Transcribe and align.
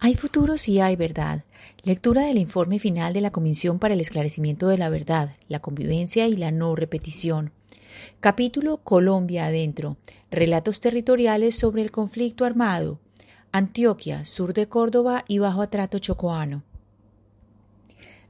Hay 0.00 0.14
futuro 0.14 0.58
si 0.58 0.78
hay 0.78 0.94
verdad. 0.94 1.44
Lectura 1.82 2.22
del 2.22 2.38
informe 2.38 2.78
final 2.78 3.12
de 3.12 3.20
la 3.20 3.32
Comisión 3.32 3.80
para 3.80 3.94
el 3.94 4.00
Esclarecimiento 4.00 4.68
de 4.68 4.78
la 4.78 4.90
Verdad, 4.90 5.34
la 5.48 5.58
Convivencia 5.58 6.28
y 6.28 6.36
la 6.36 6.52
No 6.52 6.76
Repetición. 6.76 7.50
Capítulo 8.20 8.76
Colombia 8.76 9.46
Adentro. 9.46 9.96
Relatos 10.30 10.80
territoriales 10.80 11.56
sobre 11.56 11.82
el 11.82 11.90
conflicto 11.90 12.44
armado. 12.44 13.00
Antioquia, 13.50 14.24
sur 14.24 14.54
de 14.54 14.68
Córdoba 14.68 15.24
y 15.26 15.38
bajo 15.38 15.62
atrato 15.62 15.98
chocoano. 15.98 16.62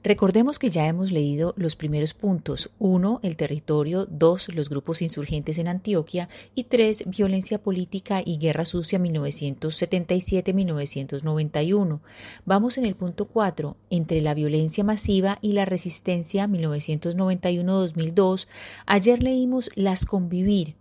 Recordemos 0.04 0.60
que 0.60 0.70
ya 0.70 0.86
hemos 0.86 1.10
leído 1.10 1.54
los 1.56 1.74
primeros 1.74 2.14
puntos. 2.14 2.70
1. 2.78 3.18
El 3.24 3.36
territorio. 3.36 4.06
2. 4.06 4.54
Los 4.54 4.68
grupos 4.68 5.02
insurgentes 5.02 5.58
en 5.58 5.66
Antioquia. 5.66 6.28
Y 6.54 6.62
3. 6.64 7.06
Violencia 7.06 7.60
política 7.60 8.22
y 8.24 8.38
guerra 8.38 8.64
sucia 8.64 9.00
1977-1991. 9.00 11.98
Vamos 12.45 12.78
en 12.78 12.84
el 12.84 12.95
punto 12.95 13.24
4. 13.26 13.76
Entre 13.90 14.20
la 14.20 14.34
violencia 14.34 14.84
masiva 14.84 15.38
y 15.42 15.54
la 15.54 15.64
resistencia 15.64 16.46
1991-2002. 16.46 18.46
Ayer 18.87 19.20
leímos 19.20 19.73
Las 19.74 20.04
Convivir. 20.04 20.76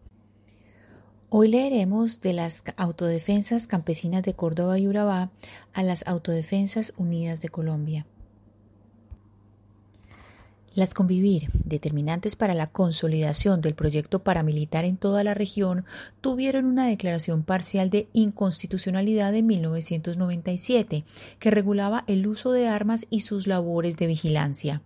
Hoy 1.29 1.47
leeremos 1.47 2.21
de 2.21 2.33
las 2.33 2.63
autodefensas 2.77 3.65
campesinas 3.65 4.21
de 4.21 4.35
Córdoba 4.35 4.77
y 4.77 4.87
Urabá 4.87 5.31
a 5.73 5.81
las 5.81 6.07
Autodefensas 6.07 6.93
Unidas 6.97 7.41
de 7.41 7.49
Colombia. 7.49 8.05
Las 10.77 10.93
convivir, 10.93 11.49
determinantes 11.53 12.35
para 12.35 12.53
la 12.53 12.67
consolidación 12.67 13.61
del 13.61 13.73
proyecto 13.73 14.19
paramilitar 14.19 14.85
en 14.85 14.97
toda 14.97 15.23
la 15.23 15.33
región, 15.33 15.85
tuvieron 16.21 16.65
una 16.65 16.85
declaración 16.85 17.41
parcial 17.41 17.89
de 17.89 18.09
inconstitucionalidad 18.13 19.33
en 19.33 19.47
1997 19.47 21.03
que 21.39 21.49
regulaba 21.49 22.03
el 22.05 22.27
uso 22.27 22.51
de 22.51 22.67
armas 22.67 23.07
y 23.09 23.21
sus 23.21 23.47
labores 23.47 23.97
de 23.97 24.05
vigilancia. 24.05 24.83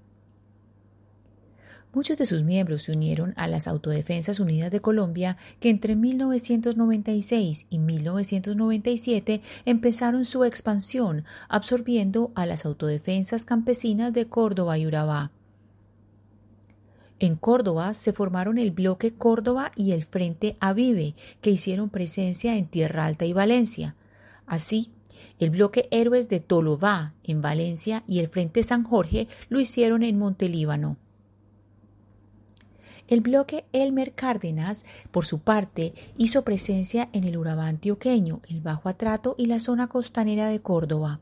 Muchos 1.91 2.17
de 2.17 2.25
sus 2.25 2.41
miembros 2.43 2.83
se 2.83 2.93
unieron 2.93 3.33
a 3.35 3.47
las 3.47 3.67
Autodefensas 3.67 4.39
Unidas 4.39 4.71
de 4.71 4.79
Colombia 4.79 5.35
que 5.59 5.69
entre 5.69 5.97
1996 5.97 7.65
y 7.69 7.79
1997 7.79 9.41
empezaron 9.65 10.23
su 10.23 10.45
expansión, 10.45 11.25
absorbiendo 11.49 12.31
a 12.33 12.45
las 12.45 12.65
Autodefensas 12.65 13.43
Campesinas 13.43 14.13
de 14.13 14.27
Córdoba 14.27 14.77
y 14.77 14.87
Urabá. 14.87 15.31
En 17.21 17.35
Córdoba 17.35 17.93
se 17.93 18.13
formaron 18.13 18.57
el 18.57 18.71
bloque 18.71 19.13
Córdoba 19.13 19.71
y 19.75 19.91
el 19.91 20.03
Frente 20.03 20.57
Avive, 20.59 21.13
que 21.39 21.51
hicieron 21.51 21.91
presencia 21.91 22.57
en 22.57 22.65
Tierra 22.65 23.05
Alta 23.05 23.25
y 23.25 23.31
Valencia. 23.31 23.95
Así, 24.47 24.89
el 25.37 25.51
bloque 25.51 25.87
Héroes 25.91 26.29
de 26.29 26.39
Tolobá 26.39 27.13
en 27.23 27.43
Valencia 27.43 28.03
y 28.07 28.17
el 28.17 28.27
Frente 28.27 28.63
San 28.63 28.83
Jorge 28.83 29.27
lo 29.49 29.59
hicieron 29.59 30.01
en 30.01 30.17
Montelíbano. 30.17 30.97
El 33.07 33.21
bloque 33.21 33.65
Elmer 33.71 34.13
Cárdenas, 34.13 34.83
por 35.11 35.23
su 35.23 35.37
parte, 35.37 35.93
hizo 36.17 36.43
presencia 36.43 37.07
en 37.13 37.25
el 37.25 37.37
Urabá 37.37 37.67
antioqueño, 37.67 38.41
el 38.49 38.61
Bajo 38.61 38.89
Atrato 38.89 39.35
y 39.37 39.45
la 39.45 39.59
zona 39.59 39.85
costanera 39.89 40.47
de 40.47 40.59
Córdoba. 40.59 41.19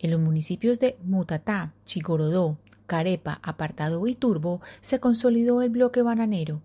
En 0.00 0.10
los 0.10 0.20
municipios 0.20 0.80
de 0.80 0.98
Mutatá, 1.02 1.72
Chigorodó, 1.86 2.58
Carepa, 2.86 3.40
Apartado 3.42 4.06
y 4.06 4.14
Turbo 4.14 4.60
se 4.80 5.00
consolidó 5.00 5.62
el 5.62 5.70
bloque 5.70 6.02
bananero. 6.02 6.62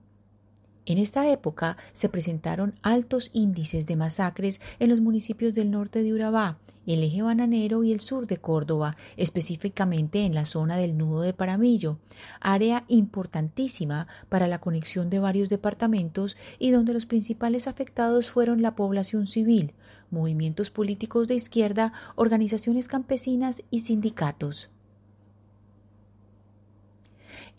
En 0.86 0.98
esta 0.98 1.30
época 1.30 1.78
se 1.94 2.10
presentaron 2.10 2.74
altos 2.82 3.30
índices 3.34 3.86
de 3.86 3.96
masacres 3.96 4.60
en 4.80 4.90
los 4.90 5.02
municipios 5.02 5.54
del 5.54 5.70
norte 5.70 6.02
de 6.02 6.14
Urabá, 6.14 6.58
el 6.88 7.04
eje 7.04 7.22
bananero 7.22 7.84
y 7.84 7.92
el 7.92 8.00
sur 8.00 8.26
de 8.26 8.38
Córdoba, 8.38 8.98
específicamente 9.16 10.26
en 10.26 10.34
la 10.34 10.46
zona 10.46 10.78
del 10.78 10.98
nudo 10.98 11.22
de 11.22 11.34
Paramillo, 11.34 12.00
área 12.42 12.86
importantísima 12.88 14.08
para 14.30 14.48
la 14.48 14.60
conexión 14.60 15.12
de 15.12 15.20
varios 15.20 15.50
departamentos 15.50 16.38
y 16.58 16.72
donde 16.72 16.94
los 16.94 17.06
principales 17.06 17.68
afectados 17.68 18.32
fueron 18.32 18.64
la 18.64 18.76
población 18.76 19.28
civil, 19.28 19.74
movimientos 20.10 20.72
políticos 20.72 21.28
de 21.28 21.36
izquierda, 21.36 21.94
organizaciones 22.16 22.88
campesinas 22.88 23.62
y 23.70 23.82
sindicatos. 23.82 24.72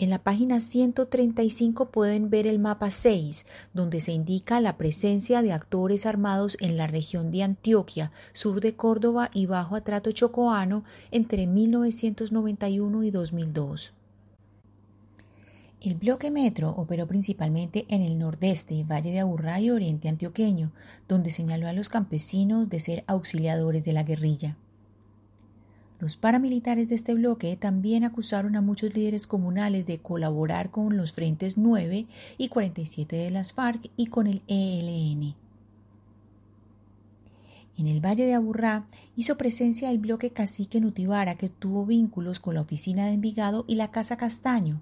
En 0.01 0.09
la 0.09 0.23
página 0.23 0.61
135 0.61 1.91
pueden 1.91 2.31
ver 2.31 2.47
el 2.47 2.59
mapa 2.59 2.91
6, 2.91 3.45
donde 3.75 4.01
se 4.01 4.13
indica 4.13 4.59
la 4.63 4.79
presencia 4.79 5.43
de 5.43 5.53
actores 5.53 6.07
armados 6.07 6.57
en 6.59 6.79
la 6.79 6.87
región 6.87 7.31
de 7.31 7.43
Antioquia, 7.43 8.11
sur 8.33 8.63
de 8.63 8.75
Córdoba 8.75 9.31
y 9.35 9.45
bajo 9.45 9.77
atrato 9.77 10.11
chocoano 10.11 10.85
entre 11.11 11.47
1991 11.47 13.05
y 13.05 13.11
2002. 13.11 13.93
El 15.83 15.97
bloque 15.97 16.31
metro 16.31 16.71
operó 16.71 17.07
principalmente 17.07 17.85
en 17.91 18.01
el 18.01 18.19
nordeste, 18.19 18.85
Valle 18.85 19.11
de 19.11 19.21
Aburrá 19.21 19.61
y 19.61 19.71
Oriente 19.71 20.09
Antioqueño, 20.09 20.73
donde 21.09 21.29
señaló 21.29 21.69
a 21.69 21.75
los 21.75 21.91
campesinos 21.91 22.71
de 22.71 22.81
ser 22.81 23.05
auxiliadores 23.07 23.85
de 23.85 23.93
la 23.93 24.05
guerrilla. 24.05 24.57
Los 26.01 26.17
paramilitares 26.17 26.89
de 26.89 26.95
este 26.95 27.13
bloque 27.13 27.57
también 27.57 28.05
acusaron 28.05 28.57
a 28.57 28.63
muchos 28.63 28.95
líderes 28.95 29.27
comunales 29.27 29.87
de 29.87 29.99
colaborar 29.99 30.71
con 30.71 30.97
los 30.97 31.13
frentes 31.13 31.59
9 31.59 32.07
y 32.39 32.49
47 32.49 33.17
de 33.17 33.31
las 33.31 33.53
FARC 33.53 33.91
y 33.97 34.07
con 34.07 34.27
el 34.27 34.41
ELN. 34.49 35.35
En 37.77 37.87
el 37.87 38.05
Valle 38.05 38.25
de 38.25 38.33
Aburrá 38.33 38.87
hizo 39.15 39.37
presencia 39.37 39.91
el 39.91 39.99
bloque 39.99 40.31
cacique 40.31 40.81
Nutibara 40.81 41.35
que 41.35 41.51
tuvo 41.51 41.85
vínculos 41.85 42.41
con 42.41 42.55
la 42.55 42.63
oficina 42.63 43.05
de 43.05 43.13
Envigado 43.13 43.67
y 43.69 43.75
la 43.75 43.91
Casa 43.91 44.17
Castaño. 44.17 44.81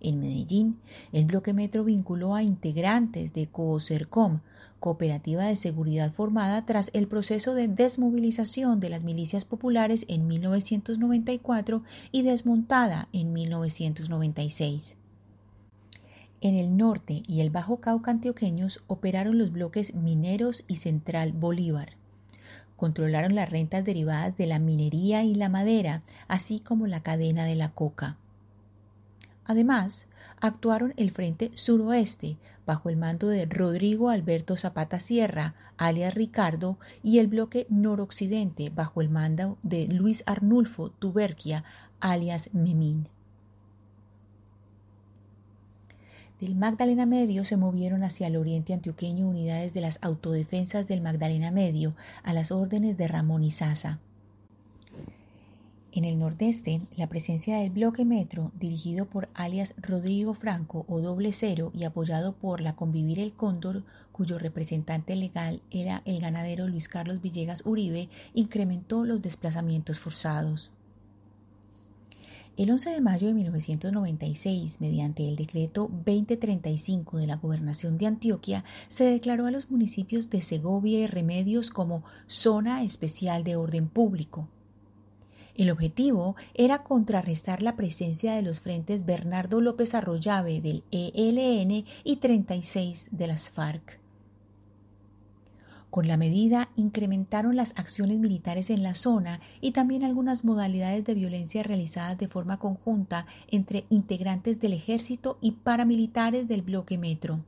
En 0.00 0.18
Medellín, 0.18 0.78
el 1.12 1.26
bloque 1.26 1.52
metro 1.52 1.84
vinculó 1.84 2.34
a 2.34 2.42
integrantes 2.42 3.34
de 3.34 3.46
COOCERCOM, 3.46 4.40
cooperativa 4.80 5.44
de 5.44 5.56
seguridad 5.56 6.12
formada 6.12 6.64
tras 6.64 6.90
el 6.94 7.06
proceso 7.06 7.54
de 7.54 7.68
desmovilización 7.68 8.80
de 8.80 8.88
las 8.88 9.04
milicias 9.04 9.44
populares 9.44 10.06
en 10.08 10.26
1994 10.26 11.82
y 12.12 12.22
desmontada 12.22 13.08
en 13.12 13.32
1996. 13.34 14.96
En 16.40 16.54
el 16.54 16.78
norte 16.78 17.22
y 17.26 17.42
el 17.42 17.50
Bajo 17.50 17.80
Cauca 17.80 18.10
antioqueños 18.10 18.82
operaron 18.86 19.36
los 19.36 19.52
bloques 19.52 19.94
Mineros 19.94 20.64
y 20.66 20.76
Central 20.76 21.32
Bolívar. 21.32 21.96
Controlaron 22.76 23.34
las 23.34 23.50
rentas 23.50 23.84
derivadas 23.84 24.38
de 24.38 24.46
la 24.46 24.58
minería 24.58 25.22
y 25.22 25.34
la 25.34 25.50
madera, 25.50 26.02
así 26.28 26.58
como 26.58 26.86
la 26.86 27.02
cadena 27.02 27.44
de 27.44 27.56
la 27.56 27.72
coca. 27.72 28.16
Además, 29.44 30.06
actuaron 30.40 30.94
el 30.96 31.10
Frente 31.10 31.50
Suroeste, 31.54 32.36
bajo 32.66 32.88
el 32.88 32.96
mando 32.96 33.28
de 33.28 33.46
Rodrigo 33.46 34.10
Alberto 34.10 34.56
Zapata 34.56 35.00
Sierra, 35.00 35.54
alias 35.76 36.14
Ricardo, 36.14 36.78
y 37.02 37.18
el 37.18 37.26
bloque 37.26 37.66
Noroccidente, 37.68 38.70
bajo 38.70 39.00
el 39.00 39.08
mando 39.08 39.58
de 39.62 39.88
Luis 39.88 40.22
Arnulfo 40.26 40.90
Tuberquia, 40.90 41.64
alias 42.00 42.50
Memín. 42.52 43.08
Del 46.40 46.54
Magdalena 46.54 47.04
Medio 47.04 47.44
se 47.44 47.58
movieron 47.58 48.02
hacia 48.02 48.26
el 48.26 48.36
oriente 48.36 48.72
antioqueño 48.72 49.28
unidades 49.28 49.74
de 49.74 49.82
las 49.82 49.98
autodefensas 50.00 50.88
del 50.88 51.02
Magdalena 51.02 51.50
Medio 51.50 51.94
a 52.22 52.32
las 52.32 52.50
órdenes 52.50 52.96
de 52.96 53.08
Ramón 53.08 53.44
Izaza. 53.44 53.98
En 55.92 56.04
el 56.04 56.20
nordeste, 56.20 56.80
la 56.96 57.08
presencia 57.08 57.58
del 57.58 57.70
bloque 57.70 58.04
metro, 58.04 58.52
dirigido 58.54 59.06
por 59.06 59.28
alias 59.34 59.74
Rodrigo 59.76 60.34
Franco 60.34 60.84
o 60.88 61.00
Doble 61.00 61.32
Cero 61.32 61.72
y 61.74 61.82
apoyado 61.82 62.32
por 62.32 62.60
la 62.60 62.76
Convivir 62.76 63.18
el 63.18 63.32
Cóndor, 63.32 63.82
cuyo 64.12 64.38
representante 64.38 65.16
legal 65.16 65.62
era 65.72 66.02
el 66.04 66.20
ganadero 66.20 66.68
Luis 66.68 66.86
Carlos 66.86 67.20
Villegas 67.20 67.66
Uribe, 67.66 68.08
incrementó 68.34 69.04
los 69.04 69.20
desplazamientos 69.20 69.98
forzados. 69.98 70.70
El 72.56 72.70
11 72.70 72.90
de 72.90 73.00
mayo 73.00 73.26
de 73.26 73.34
1996, 73.34 74.80
mediante 74.80 75.28
el 75.28 75.34
decreto 75.34 75.88
2035 75.90 77.18
de 77.18 77.26
la 77.26 77.36
Gobernación 77.36 77.98
de 77.98 78.06
Antioquia, 78.06 78.62
se 78.86 79.04
declaró 79.04 79.46
a 79.46 79.50
los 79.50 79.72
municipios 79.72 80.30
de 80.30 80.42
Segovia 80.42 81.00
y 81.00 81.06
Remedios 81.08 81.70
como 81.72 82.04
zona 82.28 82.84
especial 82.84 83.42
de 83.42 83.56
orden 83.56 83.88
público. 83.88 84.46
El 85.54 85.70
objetivo 85.70 86.36
era 86.54 86.82
contrarrestar 86.82 87.62
la 87.62 87.76
presencia 87.76 88.34
de 88.34 88.42
los 88.42 88.60
frentes 88.60 89.04
Bernardo 89.04 89.60
López 89.60 89.94
Arroyave 89.94 90.60
del 90.60 90.84
ELN 90.90 91.84
y 92.04 92.16
36 92.16 93.08
de 93.10 93.26
las 93.26 93.50
FARC. 93.50 94.00
Con 95.90 96.06
la 96.06 96.16
medida 96.16 96.70
incrementaron 96.76 97.56
las 97.56 97.72
acciones 97.76 98.20
militares 98.20 98.70
en 98.70 98.84
la 98.84 98.94
zona 98.94 99.40
y 99.60 99.72
también 99.72 100.04
algunas 100.04 100.44
modalidades 100.44 101.04
de 101.04 101.14
violencia 101.14 101.64
realizadas 101.64 102.16
de 102.16 102.28
forma 102.28 102.58
conjunta 102.58 103.26
entre 103.48 103.86
integrantes 103.90 104.60
del 104.60 104.72
ejército 104.72 105.36
y 105.40 105.52
paramilitares 105.52 106.46
del 106.46 106.62
bloque 106.62 106.96
metro. 106.96 107.40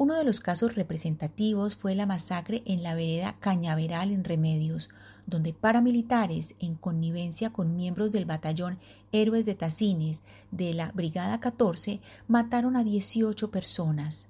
Uno 0.00 0.14
de 0.14 0.24
los 0.24 0.40
casos 0.40 0.76
representativos 0.76 1.76
fue 1.76 1.94
la 1.94 2.06
masacre 2.06 2.62
en 2.64 2.82
la 2.82 2.94
vereda 2.94 3.36
Cañaveral 3.38 4.12
en 4.12 4.24
Remedios, 4.24 4.88
donde 5.26 5.52
paramilitares, 5.52 6.54
en 6.58 6.74
connivencia 6.74 7.50
con 7.50 7.76
miembros 7.76 8.10
del 8.10 8.24
batallón 8.24 8.78
Héroes 9.12 9.44
de 9.44 9.56
Tacines 9.56 10.22
de 10.52 10.72
la 10.72 10.90
Brigada 10.92 11.38
14, 11.38 12.00
mataron 12.28 12.76
a 12.76 12.82
18 12.82 13.50
personas. 13.50 14.29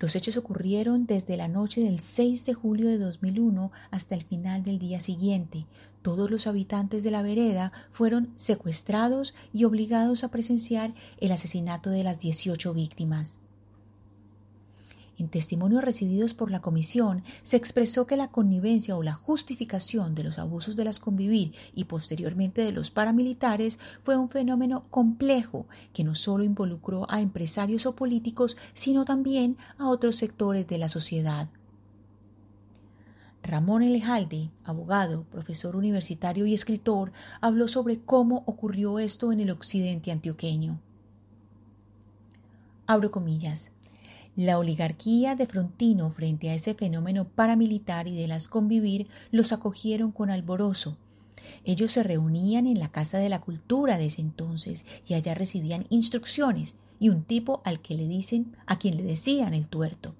Los 0.00 0.16
hechos 0.16 0.38
ocurrieron 0.38 1.04
desde 1.04 1.36
la 1.36 1.46
noche 1.46 1.82
del 1.82 2.00
6 2.00 2.46
de 2.46 2.54
julio 2.54 2.88
de 2.88 2.96
2001 2.96 3.70
hasta 3.90 4.14
el 4.14 4.24
final 4.24 4.62
del 4.62 4.78
día 4.78 4.98
siguiente. 4.98 5.66
Todos 6.00 6.30
los 6.30 6.46
habitantes 6.46 7.02
de 7.02 7.10
la 7.10 7.20
vereda 7.20 7.70
fueron 7.90 8.32
secuestrados 8.36 9.34
y 9.52 9.64
obligados 9.64 10.24
a 10.24 10.30
presenciar 10.30 10.94
el 11.18 11.32
asesinato 11.32 11.90
de 11.90 12.02
las 12.02 12.18
18 12.18 12.72
víctimas. 12.72 13.40
En 15.20 15.28
testimonios 15.28 15.84
recibidos 15.84 16.32
por 16.32 16.50
la 16.50 16.62
comisión 16.62 17.24
se 17.42 17.58
expresó 17.58 18.06
que 18.06 18.16
la 18.16 18.28
connivencia 18.28 18.96
o 18.96 19.02
la 19.02 19.12
justificación 19.12 20.14
de 20.14 20.24
los 20.24 20.38
abusos 20.38 20.76
de 20.76 20.86
las 20.86 20.98
convivir 20.98 21.52
y 21.74 21.84
posteriormente 21.84 22.64
de 22.64 22.72
los 22.72 22.90
paramilitares 22.90 23.78
fue 24.02 24.16
un 24.16 24.30
fenómeno 24.30 24.86
complejo 24.88 25.66
que 25.92 26.04
no 26.04 26.14
solo 26.14 26.42
involucró 26.42 27.04
a 27.10 27.20
empresarios 27.20 27.84
o 27.84 27.94
políticos, 27.94 28.56
sino 28.72 29.04
también 29.04 29.58
a 29.76 29.90
otros 29.90 30.16
sectores 30.16 30.66
de 30.66 30.78
la 30.78 30.88
sociedad. 30.88 31.50
Ramón 33.42 33.82
Elejalde, 33.82 34.50
abogado, 34.64 35.24
profesor 35.24 35.76
universitario 35.76 36.46
y 36.46 36.54
escritor, 36.54 37.12
habló 37.42 37.68
sobre 37.68 38.00
cómo 38.00 38.42
ocurrió 38.46 38.98
esto 38.98 39.32
en 39.32 39.40
el 39.40 39.50
occidente 39.50 40.12
antioqueño. 40.12 40.80
Abro 42.86 43.10
comillas. 43.10 43.70
La 44.40 44.56
oligarquía 44.56 45.36
de 45.36 45.44
Frontino 45.44 46.10
frente 46.12 46.48
a 46.48 46.54
ese 46.54 46.72
fenómeno 46.72 47.28
paramilitar 47.28 48.08
y 48.08 48.16
de 48.16 48.26
las 48.26 48.48
convivir 48.48 49.06
los 49.30 49.52
acogieron 49.52 50.12
con 50.12 50.30
alborozo. 50.30 50.96
Ellos 51.62 51.92
se 51.92 52.02
reunían 52.02 52.66
en 52.66 52.78
la 52.78 52.90
Casa 52.90 53.18
de 53.18 53.28
la 53.28 53.42
Cultura 53.42 53.98
de 53.98 54.06
ese 54.06 54.22
entonces 54.22 54.86
y 55.06 55.12
allá 55.12 55.34
recibían 55.34 55.84
instrucciones 55.90 56.76
y 56.98 57.10
un 57.10 57.22
tipo 57.22 57.60
al 57.66 57.82
que 57.82 57.94
le 57.94 58.08
dicen, 58.08 58.56
a 58.64 58.78
quien 58.78 58.96
le 58.96 59.02
decían 59.02 59.52
el 59.52 59.68
tuerto. 59.68 60.14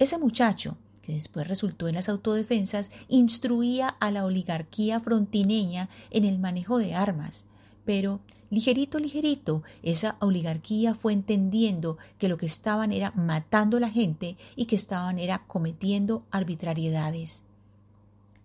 Ese 0.00 0.18
muchacho, 0.18 0.76
que 1.00 1.12
después 1.12 1.46
resultó 1.46 1.86
en 1.86 1.94
las 1.94 2.08
autodefensas, 2.08 2.90
instruía 3.06 3.86
a 3.86 4.10
la 4.10 4.24
oligarquía 4.24 4.98
frontineña 4.98 5.88
en 6.10 6.24
el 6.24 6.40
manejo 6.40 6.78
de 6.78 6.96
armas, 6.96 7.46
pero 7.84 8.20
ligerito, 8.50 8.98
ligerito, 8.98 9.62
esa 9.82 10.16
oligarquía 10.20 10.94
fue 10.94 11.12
entendiendo 11.12 11.98
que 12.18 12.28
lo 12.28 12.36
que 12.36 12.46
estaban 12.46 12.92
era 12.92 13.12
matando 13.12 13.76
a 13.76 13.80
la 13.80 13.90
gente 13.90 14.36
y 14.56 14.66
que 14.66 14.76
estaban 14.76 15.18
era 15.18 15.44
cometiendo 15.46 16.24
arbitrariedades. 16.30 17.44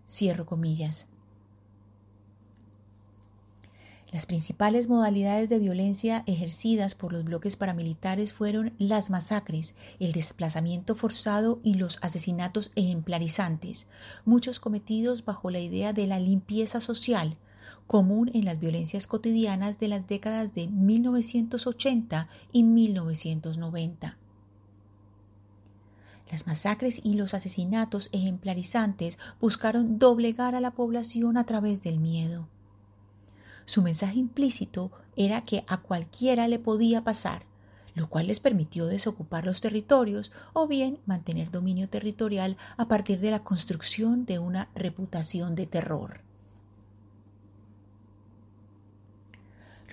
Cierro 0.08 0.46
comillas. 0.46 1.08
Las 4.16 4.26
principales 4.26 4.88
modalidades 4.88 5.50
de 5.50 5.60
violencia 5.60 6.24
ejercidas 6.26 6.96
por 6.96 7.12
los 7.12 7.26
bloques 7.26 7.58
paramilitares 7.58 8.32
fueron 8.32 8.72
las 8.78 9.10
masacres, 9.10 9.76
el 10.00 10.14
desplazamiento 10.14 10.96
forzado 10.96 11.60
y 11.64 11.74
los 11.74 12.00
asesinatos 12.02 12.72
ejemplarizantes, 12.76 13.88
muchos 14.24 14.62
cometidos 14.62 15.26
bajo 15.26 15.52
la 15.52 15.60
idea 15.60 15.92
de 15.92 16.08
la 16.08 16.20
limpieza 16.20 16.80
social, 16.80 17.36
común 17.88 18.32
en 18.34 18.46
las 18.46 18.60
violencias 18.60 19.08
cotidianas 19.08 19.80
de 19.80 19.88
las 19.88 20.08
décadas 20.08 20.54
de 20.54 20.68
1980 20.68 22.28
y 22.52 22.64
1990. 22.64 24.18
Las 26.32 26.48
masacres 26.48 27.00
y 27.04 27.14
los 27.14 27.34
asesinatos 27.34 28.10
ejemplarizantes 28.12 29.20
buscaron 29.40 30.00
doblegar 30.00 30.56
a 30.56 30.62
la 30.62 30.72
población 30.72 31.38
a 31.38 31.46
través 31.46 31.84
del 31.84 32.00
miedo. 32.00 32.48
Su 33.66 33.82
mensaje 33.82 34.20
implícito 34.20 34.92
era 35.16 35.42
que 35.42 35.64
a 35.68 35.78
cualquiera 35.78 36.48
le 36.48 36.60
podía 36.60 37.04
pasar, 37.04 37.46
lo 37.94 38.10
cual 38.10 38.28
les 38.28 38.40
permitió 38.40 38.88
desocupar 38.88 39.46
los 39.46 39.62
territorios 39.62 40.32
o 40.54 40.68
bien 40.68 41.00
mantener 41.06 41.52
dominio 41.52 41.88
territorial 41.90 42.58
a 42.78 42.88
partir 42.88 43.20
de 43.20 43.32
la 43.32 43.44
construcción 43.44 44.26
de 44.26 44.40
una 44.40 44.70
reputación 44.76 45.56
de 45.56 45.68
terror. 45.68 46.25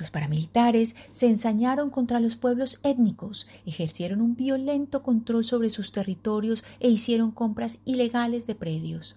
Los 0.02 0.10
paramilitares 0.10 0.96
se 1.12 1.28
ensañaron 1.28 1.88
contra 1.88 2.18
los 2.18 2.34
pueblos 2.34 2.80
étnicos, 2.82 3.46
ejercieron 3.66 4.20
un 4.20 4.34
violento 4.34 5.04
control 5.04 5.44
sobre 5.44 5.70
sus 5.70 5.92
territorios 5.92 6.64
e 6.80 6.88
hicieron 6.88 7.30
compras 7.30 7.78
ilegales 7.84 8.48
de 8.48 8.56
predios. 8.56 9.14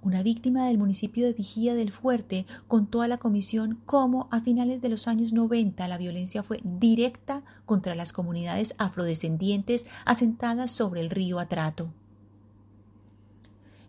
Una 0.00 0.22
víctima 0.22 0.68
del 0.68 0.78
municipio 0.78 1.26
de 1.26 1.32
Vigía 1.32 1.74
del 1.74 1.90
Fuerte 1.90 2.46
contó 2.68 3.02
a 3.02 3.08
la 3.08 3.18
comisión 3.18 3.80
cómo 3.84 4.28
a 4.30 4.40
finales 4.40 4.80
de 4.80 4.90
los 4.90 5.08
años 5.08 5.32
90 5.32 5.88
la 5.88 5.98
violencia 5.98 6.44
fue 6.44 6.60
directa 6.62 7.42
contra 7.64 7.96
las 7.96 8.12
comunidades 8.12 8.76
afrodescendientes 8.78 9.88
asentadas 10.04 10.70
sobre 10.70 11.00
el 11.00 11.10
río 11.10 11.40
Atrato. 11.40 11.90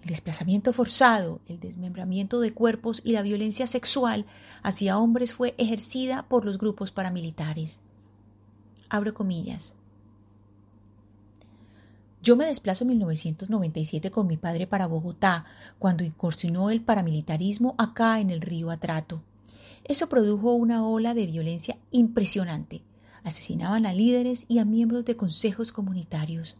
Desplazamiento 0.07 0.71
forzado, 0.71 1.41
el 1.47 1.59
desmembramiento 1.59 2.39
de 2.39 2.53
cuerpos 2.53 3.01
y 3.03 3.11
la 3.11 3.23
violencia 3.23 3.67
sexual 3.67 4.25
hacia 4.63 4.97
hombres 4.97 5.33
fue 5.33 5.53
ejercida 5.57 6.23
por 6.29 6.45
los 6.45 6.57
grupos 6.57 6.91
paramilitares. 6.91 7.81
Abro 8.87 9.13
comillas. 9.13 9.73
Yo 12.23 12.37
me 12.37 12.45
desplazo 12.45 12.85
en 12.85 12.91
1997 12.91 14.09
con 14.09 14.27
mi 14.27 14.37
padre 14.37 14.65
para 14.65 14.87
Bogotá, 14.87 15.43
cuando 15.77 16.05
incursionó 16.05 16.69
el 16.69 16.79
paramilitarismo 16.79 17.75
acá 17.77 18.21
en 18.21 18.29
el 18.29 18.39
río 18.39 18.71
Atrato. 18.71 19.21
Eso 19.83 20.07
produjo 20.07 20.53
una 20.53 20.87
ola 20.87 21.15
de 21.15 21.25
violencia 21.25 21.77
impresionante. 21.91 22.81
Asesinaban 23.25 23.85
a 23.85 23.91
líderes 23.91 24.45
y 24.47 24.59
a 24.59 24.65
miembros 24.65 25.03
de 25.03 25.17
consejos 25.17 25.73
comunitarios. 25.73 26.55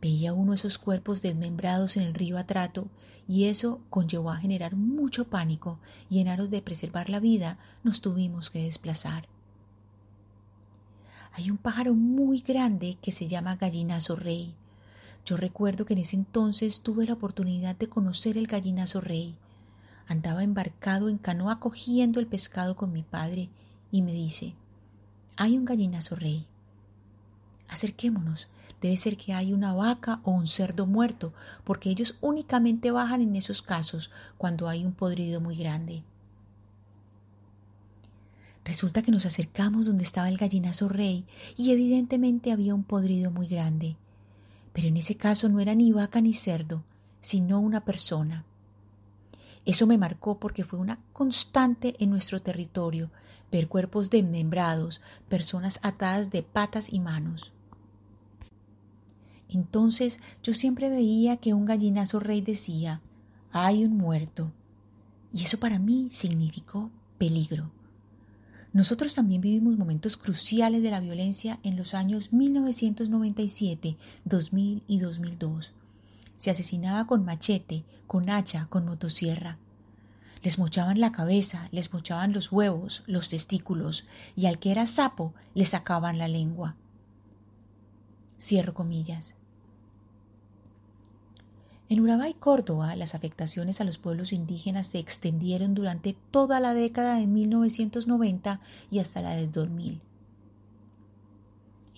Veía 0.00 0.32
uno 0.32 0.54
esos 0.54 0.78
cuerpos 0.78 1.20
desmembrados 1.20 1.96
en 1.96 2.04
el 2.04 2.14
río 2.14 2.38
Atrato 2.38 2.88
y 3.28 3.44
eso 3.44 3.80
conllevó 3.90 4.30
a 4.30 4.38
generar 4.38 4.74
mucho 4.74 5.28
pánico 5.28 5.78
y 6.08 6.20
en 6.20 6.28
aros 6.28 6.50
de 6.50 6.62
preservar 6.62 7.10
la 7.10 7.20
vida 7.20 7.58
nos 7.84 8.00
tuvimos 8.00 8.50
que 8.50 8.62
desplazar. 8.62 9.28
Hay 11.32 11.50
un 11.50 11.58
pájaro 11.58 11.94
muy 11.94 12.40
grande 12.40 12.96
que 13.00 13.12
se 13.12 13.28
llama 13.28 13.56
gallinazo 13.56 14.16
rey. 14.16 14.54
Yo 15.24 15.36
recuerdo 15.36 15.84
que 15.84 15.92
en 15.92 16.00
ese 16.00 16.16
entonces 16.16 16.80
tuve 16.80 17.06
la 17.06 17.12
oportunidad 17.12 17.76
de 17.76 17.88
conocer 17.88 18.36
el 18.36 18.46
gallinazo 18.46 19.00
rey. 19.00 19.36
Andaba 20.08 20.42
embarcado 20.42 21.08
en 21.08 21.18
canoa 21.18 21.60
cogiendo 21.60 22.18
el 22.20 22.26
pescado 22.26 22.74
con 22.74 22.90
mi 22.90 23.02
padre 23.02 23.48
y 23.92 24.02
me 24.02 24.12
dice, 24.12 24.54
hay 25.36 25.56
un 25.56 25.66
gallinazo 25.66 26.16
rey. 26.16 26.46
Acerquémonos, 27.68 28.48
Debe 28.80 28.96
ser 28.96 29.16
que 29.16 29.34
hay 29.34 29.52
una 29.52 29.74
vaca 29.74 30.20
o 30.24 30.30
un 30.30 30.46
cerdo 30.46 30.86
muerto, 30.86 31.32
porque 31.64 31.90
ellos 31.90 32.16
únicamente 32.20 32.90
bajan 32.90 33.20
en 33.20 33.36
esos 33.36 33.62
casos 33.62 34.10
cuando 34.38 34.68
hay 34.68 34.84
un 34.84 34.92
podrido 34.92 35.40
muy 35.40 35.56
grande. 35.56 36.02
Resulta 38.64 39.02
que 39.02 39.10
nos 39.10 39.26
acercamos 39.26 39.86
donde 39.86 40.04
estaba 40.04 40.28
el 40.28 40.36
gallinazo 40.36 40.88
rey 40.88 41.24
y 41.56 41.72
evidentemente 41.72 42.52
había 42.52 42.74
un 42.74 42.84
podrido 42.84 43.30
muy 43.30 43.46
grande. 43.46 43.96
Pero 44.72 44.88
en 44.88 44.96
ese 44.96 45.16
caso 45.16 45.48
no 45.48 45.60
era 45.60 45.74
ni 45.74 45.92
vaca 45.92 46.20
ni 46.20 46.34
cerdo, 46.34 46.84
sino 47.20 47.58
una 47.58 47.84
persona. 47.84 48.44
Eso 49.64 49.86
me 49.86 49.98
marcó 49.98 50.38
porque 50.38 50.64
fue 50.64 50.78
una 50.78 50.98
constante 51.12 51.96
en 51.98 52.10
nuestro 52.10 52.40
territorio 52.40 53.10
ver 53.50 53.68
cuerpos 53.68 54.10
desmembrados, 54.10 55.00
personas 55.28 55.80
atadas 55.82 56.30
de 56.30 56.42
patas 56.42 56.92
y 56.92 57.00
manos. 57.00 57.52
Entonces 59.52 60.20
yo 60.42 60.54
siempre 60.54 60.88
veía 60.88 61.36
que 61.36 61.54
un 61.54 61.64
gallinazo 61.64 62.20
rey 62.20 62.40
decía, 62.40 63.00
hay 63.52 63.84
un 63.84 63.96
muerto. 63.96 64.52
Y 65.32 65.44
eso 65.44 65.58
para 65.58 65.78
mí 65.78 66.08
significó 66.10 66.90
peligro. 67.18 67.70
Nosotros 68.72 69.14
también 69.14 69.40
vivimos 69.40 69.76
momentos 69.76 70.16
cruciales 70.16 70.82
de 70.82 70.90
la 70.92 71.00
violencia 71.00 71.58
en 71.64 71.76
los 71.76 71.94
años 71.94 72.32
1997, 72.32 73.96
2000 74.24 74.84
y 74.86 74.98
2002. 75.00 75.72
Se 76.36 76.50
asesinaba 76.50 77.06
con 77.06 77.24
machete, 77.24 77.84
con 78.06 78.30
hacha, 78.30 78.66
con 78.66 78.84
motosierra. 78.84 79.58
Les 80.42 80.58
mochaban 80.58 81.00
la 81.00 81.10
cabeza, 81.10 81.68
les 81.72 81.92
mochaban 81.92 82.32
los 82.32 82.52
huevos, 82.52 83.02
los 83.06 83.28
testículos, 83.28 84.06
y 84.36 84.46
al 84.46 84.60
que 84.60 84.70
era 84.70 84.86
sapo 84.86 85.34
le 85.54 85.64
sacaban 85.64 86.16
la 86.16 86.28
lengua. 86.28 86.76
Cierro 88.38 88.72
comillas. 88.72 89.34
En 91.90 91.98
Urabá 91.98 92.28
y 92.28 92.34
Córdoba, 92.34 92.94
las 92.94 93.16
afectaciones 93.16 93.80
a 93.80 93.84
los 93.84 93.98
pueblos 93.98 94.32
indígenas 94.32 94.86
se 94.86 95.00
extendieron 95.00 95.74
durante 95.74 96.16
toda 96.30 96.60
la 96.60 96.72
década 96.72 97.16
de 97.16 97.26
1990 97.26 98.60
y 98.92 99.00
hasta 99.00 99.22
la 99.22 99.30
del 99.30 99.50
2000. 99.50 100.00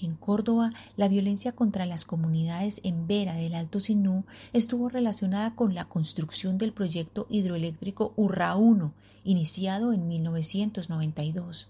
En 0.01 0.15
Córdoba, 0.15 0.73
la 0.97 1.09
violencia 1.09 1.53
contra 1.53 1.85
las 1.85 2.07
comunidades 2.07 2.81
en 2.85 3.07
Vera 3.07 3.35
del 3.35 3.55
Alto 3.55 3.81
Sinú 3.81 4.25
estuvo 4.55 4.89
relacionada 4.89 5.55
con 5.55 5.75
la 5.75 5.85
construcción 5.85 6.57
del 6.57 6.73
proyecto 6.73 7.27
hidroeléctrico 7.29 8.15
Urra 8.17 8.57
1, 8.57 8.95
iniciado 9.25 9.93
en 9.93 10.09
1992. 10.09 11.69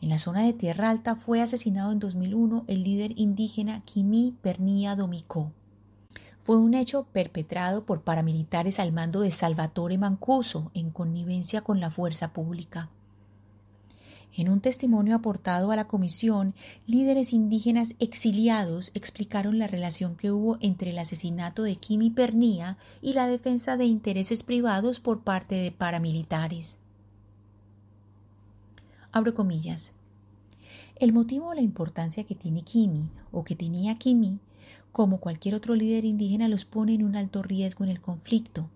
En 0.00 0.08
la 0.08 0.18
zona 0.18 0.42
de 0.42 0.54
Tierra 0.54 0.88
Alta 0.88 1.16
fue 1.16 1.42
asesinado 1.42 1.92
en 1.92 1.98
2001 1.98 2.64
el 2.66 2.82
líder 2.82 3.12
indígena 3.16 3.82
Kimi 3.84 4.34
Pernía 4.40 4.96
Domicó. 4.96 5.52
Fue 6.44 6.58
un 6.58 6.74
hecho 6.74 7.04
perpetrado 7.04 7.86
por 7.86 8.02
paramilitares 8.02 8.78
al 8.78 8.92
mando 8.92 9.22
de 9.22 9.30
Salvatore 9.30 9.96
Mancuso 9.96 10.70
en 10.74 10.90
connivencia 10.90 11.62
con 11.62 11.80
la 11.80 11.90
fuerza 11.90 12.34
pública. 12.34 12.90
En 14.36 14.50
un 14.50 14.60
testimonio 14.60 15.16
aportado 15.16 15.70
a 15.70 15.76
la 15.76 15.86
comisión, 15.86 16.54
líderes 16.86 17.32
indígenas 17.32 17.94
exiliados 17.98 18.90
explicaron 18.92 19.58
la 19.58 19.68
relación 19.68 20.16
que 20.16 20.32
hubo 20.32 20.58
entre 20.60 20.90
el 20.90 20.98
asesinato 20.98 21.62
de 21.62 21.76
Kimi 21.76 22.10
Pernía 22.10 22.76
y 23.00 23.14
la 23.14 23.26
defensa 23.26 23.78
de 23.78 23.86
intereses 23.86 24.42
privados 24.42 25.00
por 25.00 25.22
parte 25.22 25.54
de 25.54 25.72
paramilitares. 25.72 26.76
Abro 29.12 29.32
comillas. 29.32 29.92
El 30.96 31.14
motivo 31.14 31.48
o 31.48 31.54
la 31.54 31.62
importancia 31.62 32.24
que 32.24 32.34
tiene 32.34 32.60
Kimi 32.62 33.08
o 33.32 33.44
que 33.44 33.56
tenía 33.56 33.96
Kimi, 33.96 34.40
como 34.94 35.18
cualquier 35.18 35.56
otro 35.56 35.74
líder 35.74 36.04
indígena, 36.04 36.46
los 36.46 36.64
pone 36.64 36.94
en 36.94 37.02
un 37.02 37.16
alto 37.16 37.42
riesgo 37.42 37.82
en 37.82 37.90
el 37.90 38.00
conflicto, 38.00 38.70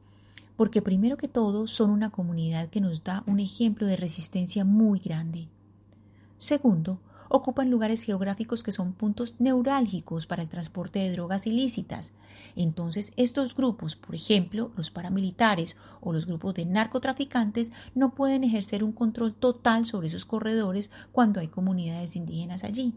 porque 0.56 0.82
primero 0.82 1.16
que 1.16 1.28
todo 1.28 1.68
son 1.68 1.90
una 1.90 2.10
comunidad 2.10 2.70
que 2.70 2.80
nos 2.80 3.04
da 3.04 3.22
un 3.28 3.38
ejemplo 3.38 3.87
de 3.87 3.96
resistencia 3.96 4.64
muy 4.64 4.98
grande. 4.98 5.46
Segundo, 6.37 6.98
ocupan 7.28 7.70
lugares 7.70 8.02
geográficos 8.02 8.64
que 8.64 8.72
son 8.72 8.94
puntos 8.94 9.37
neurálgicos 9.38 10.26
para 10.26 10.42
el 10.42 10.48
transporte 10.48 10.98
de 10.98 11.12
drogas 11.12 11.46
ilícitas. 11.46 12.12
Entonces, 12.56 13.12
estos 13.14 13.54
grupos, 13.54 13.94
por 13.94 14.16
ejemplo, 14.16 14.72
los 14.76 14.90
paramilitares 14.90 15.76
o 16.00 16.12
los 16.12 16.26
grupos 16.26 16.54
de 16.54 16.66
narcotraficantes, 16.66 17.70
no 17.94 18.16
pueden 18.16 18.42
ejercer 18.42 18.82
un 18.82 18.90
control 18.90 19.34
total 19.34 19.87
sobre 19.87 20.08
esos 20.08 20.25
corredores 20.25 20.90
cuando 21.12 21.38
hay 21.38 21.46
comunidades 21.46 22.16
indígenas 22.16 22.64
allí. 22.64 22.92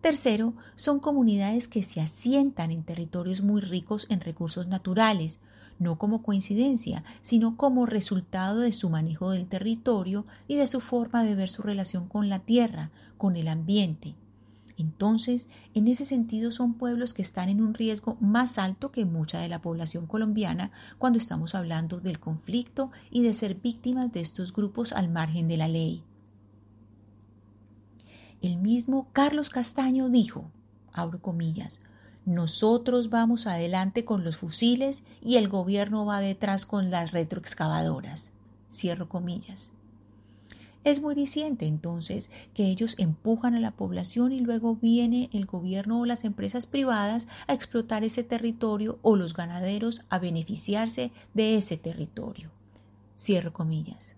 Tercero, 0.00 0.54
son 0.76 0.98
comunidades 0.98 1.68
que 1.68 1.82
se 1.82 2.00
asientan 2.00 2.70
en 2.70 2.84
territorios 2.84 3.42
muy 3.42 3.60
ricos 3.60 4.06
en 4.08 4.20
recursos 4.20 4.66
naturales, 4.66 5.40
no 5.78 5.98
como 5.98 6.22
coincidencia, 6.22 7.04
sino 7.20 7.56
como 7.58 7.84
resultado 7.84 8.60
de 8.60 8.72
su 8.72 8.88
manejo 8.88 9.30
del 9.30 9.46
territorio 9.46 10.24
y 10.48 10.56
de 10.56 10.66
su 10.66 10.80
forma 10.80 11.22
de 11.22 11.34
ver 11.34 11.50
su 11.50 11.62
relación 11.62 12.08
con 12.08 12.30
la 12.30 12.38
tierra, 12.38 12.90
con 13.18 13.36
el 13.36 13.48
ambiente. 13.48 14.14
Entonces, 14.78 15.48
en 15.74 15.88
ese 15.88 16.06
sentido 16.06 16.50
son 16.50 16.72
pueblos 16.72 17.12
que 17.12 17.20
están 17.20 17.50
en 17.50 17.60
un 17.60 17.74
riesgo 17.74 18.16
más 18.20 18.56
alto 18.56 18.90
que 18.90 19.04
mucha 19.04 19.38
de 19.38 19.50
la 19.50 19.60
población 19.60 20.06
colombiana 20.06 20.70
cuando 20.96 21.18
estamos 21.18 21.54
hablando 21.54 22.00
del 22.00 22.18
conflicto 22.18 22.90
y 23.10 23.22
de 23.22 23.34
ser 23.34 23.56
víctimas 23.56 24.10
de 24.12 24.20
estos 24.20 24.54
grupos 24.54 24.92
al 24.92 25.10
margen 25.10 25.48
de 25.48 25.58
la 25.58 25.68
ley. 25.68 26.04
El 28.42 28.56
mismo 28.56 29.06
Carlos 29.12 29.50
Castaño 29.50 30.08
dijo, 30.08 30.50
abro 30.92 31.20
comillas, 31.20 31.78
nosotros 32.24 33.10
vamos 33.10 33.46
adelante 33.46 34.06
con 34.06 34.24
los 34.24 34.38
fusiles 34.38 35.04
y 35.20 35.36
el 35.36 35.48
gobierno 35.48 36.06
va 36.06 36.20
detrás 36.20 36.64
con 36.64 36.90
las 36.90 37.12
retroexcavadoras. 37.12 38.32
Cierro 38.70 39.08
comillas. 39.08 39.70
Es 40.84 41.02
muy 41.02 41.14
diciente 41.14 41.66
entonces 41.66 42.30
que 42.54 42.64
ellos 42.64 42.94
empujan 42.96 43.54
a 43.54 43.60
la 43.60 43.72
población 43.72 44.32
y 44.32 44.40
luego 44.40 44.76
viene 44.76 45.28
el 45.34 45.44
gobierno 45.44 46.00
o 46.00 46.06
las 46.06 46.24
empresas 46.24 46.66
privadas 46.66 47.28
a 47.46 47.52
explotar 47.52 48.04
ese 48.04 48.24
territorio 48.24 48.98
o 49.02 49.16
los 49.16 49.34
ganaderos 49.34 50.00
a 50.08 50.18
beneficiarse 50.18 51.12
de 51.34 51.56
ese 51.58 51.76
territorio. 51.76 52.50
Cierro 53.18 53.52
comillas. 53.52 54.14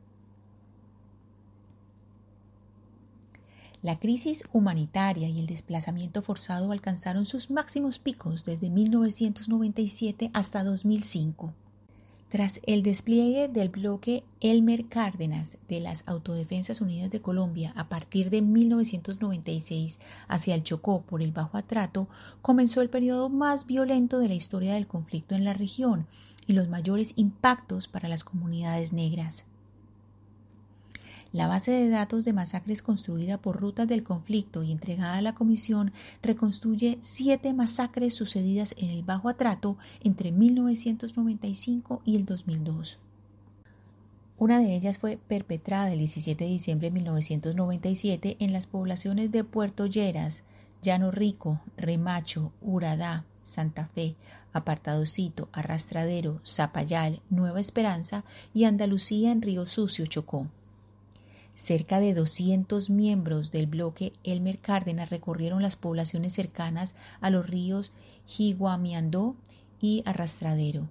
La 3.83 3.99
crisis 3.99 4.45
humanitaria 4.53 5.29
y 5.29 5.41
el 5.41 5.49
desplazamiento 5.49 6.23
forzado 6.23 6.71
alcanzaron 6.71 7.27
sus 7.27 7.51
máximos 7.51 7.99
picos 7.99 8.45
desde 8.45 8.71
1997 8.71 10.31
hasta 10.33 10.63
2005. 10.63 11.53
Tras 12.29 12.61
el 12.63 12.85
despliegue 12.85 13.49
del 13.49 13.71
bloque 13.71 14.23
Elmer 14.41 14.87
Cárdenas 14.87 15.59
de 15.67 15.81
las 15.81 16.05
Autodefensas 16.07 16.81
Unidas 16.81 17.11
de 17.11 17.21
Colombia 17.21 17.73
a 17.75 17.89
partir 17.89 18.31
de 18.31 18.41
1996 18.41 19.99
hacia 20.29 20.55
el 20.55 20.63
Chocó 20.63 21.03
por 21.03 21.21
el 21.21 21.33
Bajo 21.33 21.59
Atrato, 21.59 22.09
comenzó 22.41 22.83
el 22.83 22.89
periodo 22.89 23.31
más 23.31 23.67
violento 23.67 24.21
de 24.21 24.29
la 24.29 24.35
historia 24.35 24.75
del 24.75 24.87
conflicto 24.87 25.35
en 25.35 25.43
la 25.43 25.55
región 25.55 26.07
y 26.47 26.53
los 26.53 26.69
mayores 26.69 27.15
impactos 27.17 27.89
para 27.89 28.09
las 28.09 28.23
comunidades 28.23 28.93
negras. 28.93 29.45
La 31.33 31.47
base 31.47 31.71
de 31.71 31.89
datos 31.89 32.27
de 32.27 32.35
masacres 32.35 32.83
construida 32.83 33.39
por 33.39 33.59
rutas 33.59 33.89
del 33.89 34.03
conflicto 34.03 34.63
y 34.63 34.71
entregada 34.71 35.17
a 35.17 35.23
la 35.23 35.35
Comisión 35.35 35.93
reconstruye 36.23 36.99
siete 37.01 37.55
masacres 37.55 38.15
sucedidas 38.15 38.75
en 38.77 38.91
el 38.91 39.03
Bajo 39.03 39.31
Atrato 39.31 39.79
entre 40.03 40.31
1995 40.31 42.03
y 42.05 42.17
el 42.17 42.27
2002. 42.27 42.99
Una 44.37 44.59
de 44.59 44.75
ellas 44.75 44.99
fue 44.99 45.19
perpetrada 45.27 45.91
el 45.93 45.99
17 46.01 46.45
de 46.45 46.51
diciembre 46.51 46.89
de 46.89 46.95
1997 46.95 48.37
en 48.39 48.53
las 48.53 48.67
poblaciones 48.67 49.31
de 49.31 49.45
Puerto 49.45 49.87
Lleras, 49.87 50.43
Llano 50.83 51.13
Rico, 51.13 51.61
Remacho, 51.79 52.53
Uradá, 52.61 53.25
Santa 53.43 53.87
Fe, 53.87 54.17
Apartadocito, 54.53 55.49
Arrastradero, 55.53 56.41
Zapayal, 56.45 57.21
Nueva 57.31 57.61
Esperanza 57.61 58.25
y 58.53 58.65
Andalucía 58.65 59.33
en 59.33 59.41
Río 59.41 59.65
Sucio, 59.65 60.05
Chocó. 60.07 60.49
Cerca 61.55 62.01
de 62.01 62.15
200 62.15 62.91
miembros 62.91 63.51
del 63.51 63.67
bloque 63.67 64.13
Elmer 64.25 64.59
Cárdenas 64.59 65.11
recorrieron 65.11 65.63
las 65.63 65.77
poblaciones 65.77 66.33
cercanas 66.33 66.95
a 67.21 67.31
los 67.31 67.49
ríos 67.49 67.93
Jiguamiandó 68.27 69.37
y 69.81 70.03
Arrastradero. 70.07 70.89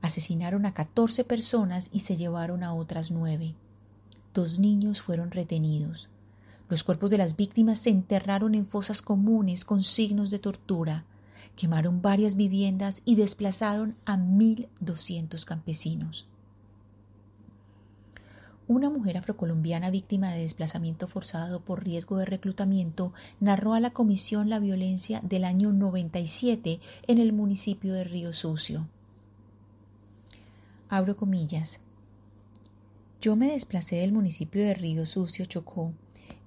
Asesinaron 0.00 0.66
a 0.66 0.74
14 0.74 1.24
personas 1.24 1.88
y 1.92 2.00
se 2.00 2.16
llevaron 2.16 2.62
a 2.62 2.72
otras 2.72 3.10
nueve. 3.10 3.54
Dos 4.32 4.58
niños 4.58 5.00
fueron 5.00 5.30
retenidos. 5.30 6.08
Los 6.68 6.84
cuerpos 6.84 7.10
de 7.10 7.18
las 7.18 7.36
víctimas 7.36 7.80
se 7.80 7.90
enterraron 7.90 8.54
en 8.54 8.66
fosas 8.66 9.02
comunes 9.02 9.64
con 9.64 9.82
signos 9.82 10.30
de 10.30 10.38
tortura. 10.38 11.04
Quemaron 11.56 12.02
varias 12.02 12.36
viviendas 12.36 13.02
y 13.04 13.16
desplazaron 13.16 13.96
a 14.04 14.16
1.200 14.16 15.44
campesinos. 15.44 16.28
Una 18.68 18.90
mujer 18.90 19.16
afrocolombiana 19.16 19.90
víctima 19.90 20.32
de 20.32 20.40
desplazamiento 20.40 21.06
forzado 21.06 21.60
por 21.60 21.84
riesgo 21.84 22.16
de 22.16 22.24
reclutamiento 22.24 23.12
narró 23.38 23.74
a 23.74 23.80
la 23.80 23.90
comisión 23.90 24.50
la 24.50 24.58
violencia 24.58 25.20
del 25.22 25.44
año 25.44 25.72
97 25.72 26.80
en 27.06 27.18
el 27.18 27.32
municipio 27.32 27.94
de 27.94 28.02
Río 28.02 28.32
Sucio. 28.32 28.88
Abro 30.88 31.16
comillas. 31.16 31.78
Yo 33.20 33.36
me 33.36 33.52
desplacé 33.52 33.96
del 33.96 34.10
municipio 34.10 34.64
de 34.64 34.74
Río 34.74 35.06
Sucio, 35.06 35.44
Chocó. 35.44 35.92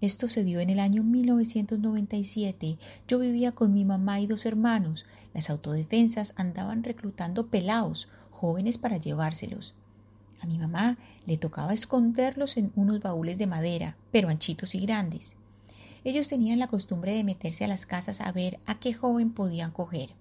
Esto 0.01 0.27
se 0.27 0.43
dio 0.43 0.59
en 0.59 0.69
el 0.69 0.81
año 0.81 1.03
1997. 1.03 2.77
Yo 3.07 3.19
vivía 3.19 3.53
con 3.53 3.73
mi 3.73 3.85
mamá 3.85 4.19
y 4.19 4.27
dos 4.27 4.45
hermanos. 4.45 5.05
Las 5.33 5.49
autodefensas 5.49 6.33
andaban 6.35 6.83
reclutando 6.83 7.47
pelaos, 7.47 8.09
jóvenes 8.29 8.77
para 8.77 8.97
llevárselos. 8.97 9.73
A 10.41 10.46
mi 10.46 10.58
mamá 10.58 10.98
le 11.25 11.38
tocaba 11.38 11.74
esconderlos 11.74 12.58
en 12.58 12.72
unos 12.75 13.01
baúles 13.01 13.38
de 13.38 13.48
madera, 13.48 13.98
pero 14.12 14.29
anchitos 14.29 14.75
y 14.75 14.79
grandes. 14.79 15.36
Ellos 16.03 16.27
tenían 16.27 16.60
la 16.60 16.67
costumbre 16.67 17.12
de 17.12 17.24
meterse 17.24 17.65
a 17.65 17.67
las 17.67 17.86
casas 17.86 18.22
a 18.22 18.31
ver 18.31 18.60
a 18.65 18.79
qué 18.79 18.93
joven 18.93 19.31
podían 19.31 19.72
coger. 19.72 20.12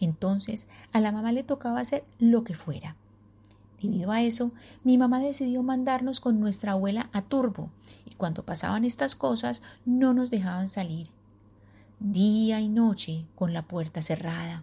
Entonces 0.00 0.66
a 0.92 1.00
la 1.00 1.12
mamá 1.12 1.32
le 1.32 1.42
tocaba 1.42 1.80
hacer 1.80 2.04
lo 2.18 2.44
que 2.44 2.54
fuera. 2.54 2.96
Debido 3.80 4.10
a 4.10 4.22
eso, 4.22 4.52
mi 4.84 4.96
mamá 4.96 5.20
decidió 5.20 5.62
mandarnos 5.62 6.20
con 6.20 6.40
nuestra 6.40 6.72
abuela 6.72 7.10
a 7.12 7.20
Turbo, 7.22 7.70
y 8.06 8.14
cuando 8.14 8.44
pasaban 8.44 8.84
estas 8.84 9.16
cosas 9.16 9.62
no 9.84 10.14
nos 10.14 10.30
dejaban 10.30 10.68
salir. 10.68 11.08
Día 12.00 12.60
y 12.60 12.68
noche 12.68 13.26
con 13.34 13.52
la 13.52 13.62
puerta 13.62 14.00
cerrada. 14.02 14.62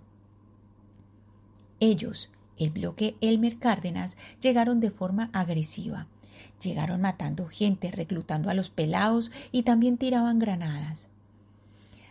Ellos, 1.80 2.30
el 2.58 2.70
bloque 2.70 3.16
Elmer 3.22 3.58
Cárdenas 3.58 4.18
llegaron 4.42 4.80
de 4.80 4.92
forma 4.92 5.30
agresiva. 5.34 6.08
Llegaron 6.62 7.02
matando 7.02 7.48
gente, 7.48 7.92
reclutando 7.92 8.50
a 8.50 8.54
los 8.54 8.70
pelados 8.70 9.32
y 9.52 9.64
también 9.64 9.98
tiraban 9.98 10.40
granadas. 10.40 11.08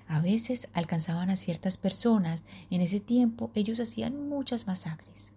A 0.09 0.21
veces 0.21 0.69
alcanzaban 0.75 1.31
a 1.31 1.37
ciertas 1.37 1.79
personas. 1.79 2.45
En 2.71 2.81
ese 2.81 3.01
tiempo 3.01 3.51
ellos 3.55 3.81
hacían 3.81 4.29
muchas 4.29 4.67
masacres. 4.67 5.33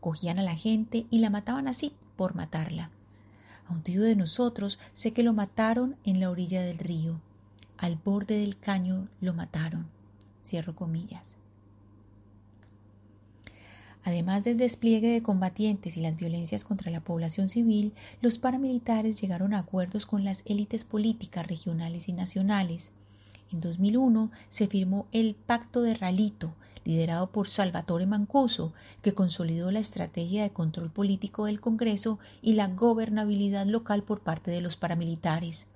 Cogían 0.00 0.38
a 0.38 0.42
la 0.42 0.54
gente 0.54 1.06
y 1.10 1.18
la 1.18 1.30
mataban 1.30 1.68
así 1.68 1.92
por 2.16 2.34
matarla. 2.34 2.90
A 3.68 3.72
un 3.72 3.82
tío 3.82 4.02
de 4.02 4.16
nosotros 4.16 4.78
sé 4.92 5.12
que 5.12 5.22
lo 5.22 5.32
mataron 5.32 5.96
en 6.04 6.20
la 6.20 6.30
orilla 6.30 6.62
del 6.62 6.78
río. 6.78 7.20
Al 7.76 7.96
borde 7.96 8.38
del 8.38 8.58
caño 8.58 9.08
lo 9.20 9.34
mataron. 9.34 9.88
Cierro 10.44 10.74
comillas. 10.74 11.36
Además 14.06 14.44
del 14.44 14.56
despliegue 14.56 15.08
de 15.08 15.20
combatientes 15.20 15.96
y 15.96 16.00
las 16.00 16.16
violencias 16.16 16.62
contra 16.62 16.92
la 16.92 17.00
población 17.00 17.48
civil, 17.48 17.92
los 18.22 18.38
paramilitares 18.38 19.20
llegaron 19.20 19.52
a 19.52 19.58
acuerdos 19.58 20.06
con 20.06 20.24
las 20.24 20.44
élites 20.46 20.84
políticas 20.84 21.44
regionales 21.44 22.08
y 22.08 22.12
nacionales. 22.12 22.92
En 23.50 23.60
2001 23.60 24.30
se 24.48 24.68
firmó 24.68 25.08
el 25.10 25.34
Pacto 25.34 25.82
de 25.82 25.94
Ralito, 25.94 26.54
liderado 26.84 27.32
por 27.32 27.48
Salvatore 27.48 28.06
Mancuso, 28.06 28.72
que 29.02 29.12
consolidó 29.12 29.72
la 29.72 29.80
estrategia 29.80 30.44
de 30.44 30.50
control 30.50 30.88
político 30.92 31.46
del 31.46 31.60
Congreso 31.60 32.20
y 32.42 32.52
la 32.52 32.68
gobernabilidad 32.68 33.66
local 33.66 34.04
por 34.04 34.20
parte 34.20 34.52
de 34.52 34.60
los 34.60 34.76
paramilitares. 34.76 35.66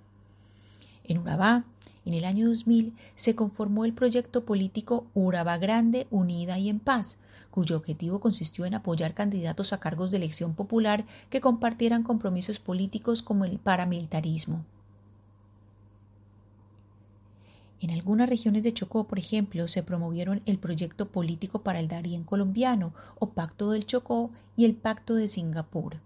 En 1.10 1.18
Urabá, 1.18 1.64
en 2.04 2.12
el 2.12 2.24
año 2.24 2.46
2000, 2.46 2.94
se 3.16 3.34
conformó 3.34 3.84
el 3.84 3.92
proyecto 3.92 4.44
político 4.44 5.08
Urabá 5.12 5.58
Grande, 5.58 6.06
Unida 6.12 6.56
y 6.60 6.68
en 6.68 6.78
Paz, 6.78 7.18
cuyo 7.50 7.76
objetivo 7.76 8.20
consistió 8.20 8.64
en 8.64 8.74
apoyar 8.74 9.12
candidatos 9.12 9.72
a 9.72 9.80
cargos 9.80 10.12
de 10.12 10.18
elección 10.18 10.54
popular 10.54 11.04
que 11.28 11.40
compartieran 11.40 12.04
compromisos 12.04 12.60
políticos 12.60 13.24
como 13.24 13.44
el 13.44 13.58
paramilitarismo. 13.58 14.64
En 17.80 17.90
algunas 17.90 18.28
regiones 18.28 18.62
de 18.62 18.72
Chocó, 18.72 19.08
por 19.08 19.18
ejemplo, 19.18 19.66
se 19.66 19.82
promovieron 19.82 20.42
el 20.46 20.58
proyecto 20.58 21.08
político 21.08 21.64
para 21.64 21.80
el 21.80 21.88
Darién 21.88 22.22
colombiano 22.22 22.94
o 23.18 23.30
Pacto 23.30 23.72
del 23.72 23.84
Chocó 23.84 24.30
y 24.54 24.64
el 24.64 24.76
Pacto 24.76 25.16
de 25.16 25.26
Singapur. 25.26 25.96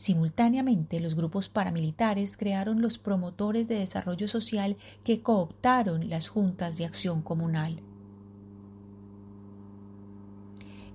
Simultáneamente, 0.00 0.98
los 0.98 1.14
grupos 1.14 1.50
paramilitares 1.50 2.38
crearon 2.38 2.80
los 2.80 2.96
promotores 2.96 3.68
de 3.68 3.74
desarrollo 3.74 4.28
social 4.28 4.78
que 5.04 5.20
cooptaron 5.20 6.08
las 6.08 6.28
juntas 6.28 6.78
de 6.78 6.86
acción 6.86 7.20
comunal. 7.20 7.82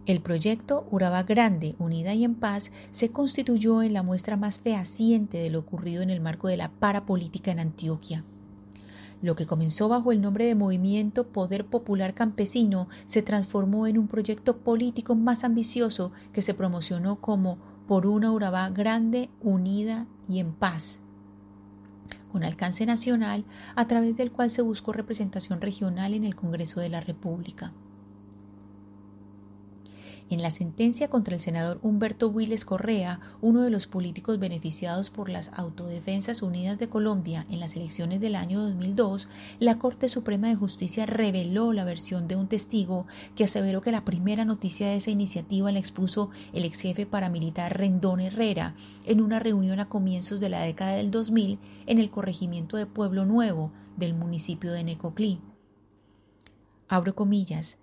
El 0.07 0.21
proyecto 0.23 0.87
Urabá 0.89 1.21
Grande, 1.21 1.75
Unida 1.77 2.15
y 2.15 2.23
en 2.23 2.33
Paz 2.33 2.71
se 2.89 3.11
constituyó 3.11 3.83
en 3.83 3.93
la 3.93 4.01
muestra 4.01 4.37
más 4.37 4.59
fehaciente 4.59 5.37
de 5.37 5.51
lo 5.51 5.59
ocurrido 5.59 6.01
en 6.01 6.09
el 6.09 6.19
marco 6.19 6.47
de 6.47 6.57
la 6.57 6.71
parapolítica 6.71 7.51
en 7.51 7.59
Antioquia. 7.59 8.23
Lo 9.21 9.35
que 9.35 9.45
comenzó 9.45 9.87
bajo 9.87 10.13
el 10.13 10.21
nombre 10.21 10.45
de 10.45 10.55
Movimiento 10.55 11.27
Poder 11.27 11.67
Popular 11.67 12.15
Campesino 12.15 12.87
se 13.05 13.21
transformó 13.21 13.85
en 13.85 13.99
un 13.99 14.07
proyecto 14.07 14.57
político 14.57 15.13
más 15.13 15.43
ambicioso 15.43 16.11
que 16.33 16.41
se 16.41 16.55
promocionó 16.55 17.21
como 17.21 17.74
Por 17.87 18.07
una 18.07 18.31
Urabá 18.31 18.69
Grande, 18.69 19.29
Unida 19.41 20.07
y 20.27 20.39
en 20.39 20.53
Paz, 20.53 21.01
con 22.31 22.43
alcance 22.43 22.85
nacional, 22.85 23.45
a 23.75 23.87
través 23.87 24.17
del 24.17 24.31
cual 24.31 24.49
se 24.49 24.61
buscó 24.61 24.91
representación 24.91 25.61
regional 25.61 26.13
en 26.13 26.23
el 26.23 26.35
Congreso 26.35 26.79
de 26.79 26.89
la 26.89 26.99
República. 26.99 27.71
En 30.27 30.41
la 30.41 30.49
sentencia 30.49 31.07
contra 31.07 31.35
el 31.35 31.39
senador 31.39 31.77
Humberto 31.83 32.29
Willes 32.29 32.65
Correa, 32.65 33.19
uno 33.41 33.61
de 33.61 33.69
los 33.69 33.85
políticos 33.85 34.39
beneficiados 34.39 35.11
por 35.11 35.29
las 35.29 35.51
Autodefensas 35.53 36.41
Unidas 36.41 36.79
de 36.79 36.89
Colombia 36.89 37.45
en 37.51 37.59
las 37.59 37.75
elecciones 37.75 38.19
del 38.19 38.35
año 38.35 38.59
2002, 38.63 39.27
la 39.59 39.77
Corte 39.77 40.09
Suprema 40.09 40.47
de 40.47 40.55
Justicia 40.55 41.05
reveló 41.05 41.73
la 41.73 41.85
versión 41.85 42.27
de 42.27 42.35
un 42.35 42.47
testigo 42.47 43.05
que 43.35 43.43
aseveró 43.43 43.81
que 43.81 43.91
la 43.91 44.03
primera 44.03 44.45
noticia 44.45 44.87
de 44.87 44.95
esa 44.95 45.11
iniciativa 45.11 45.71
la 45.71 45.77
expuso 45.77 46.31
el 46.53 46.65
ex 46.65 46.81
jefe 46.81 47.05
paramilitar 47.05 47.77
Rendón 47.77 48.19
Herrera 48.19 48.73
en 49.05 49.21
una 49.21 49.37
reunión 49.37 49.79
a 49.79 49.89
comienzos 49.89 50.39
de 50.39 50.49
la 50.49 50.61
década 50.61 50.93
del 50.93 51.11
2000 51.11 51.59
en 51.85 51.99
el 51.99 52.09
corregimiento 52.09 52.77
de 52.77 52.87
Pueblo 52.87 53.25
Nuevo 53.25 53.71
del 53.95 54.15
municipio 54.15 54.71
de 54.71 54.83
Necoclí. 54.83 55.39
Abro 56.87 57.13
comillas, 57.13 57.77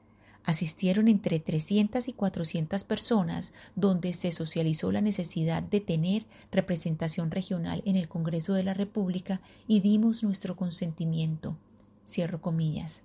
Asistieron 0.44 1.08
entre 1.08 1.38
300 1.38 2.08
y 2.08 2.12
400 2.12 2.84
personas, 2.84 3.52
donde 3.76 4.12
se 4.12 4.32
socializó 4.32 4.90
la 4.90 5.00
necesidad 5.00 5.62
de 5.62 5.80
tener 5.80 6.26
representación 6.50 7.30
regional 7.30 7.82
en 7.86 7.96
el 7.96 8.08
Congreso 8.08 8.54
de 8.54 8.64
la 8.64 8.74
República 8.74 9.40
y 9.68 9.80
dimos 9.80 10.24
nuestro 10.24 10.56
consentimiento. 10.56 11.56
Cierro 12.04 12.40
comillas. 12.40 13.04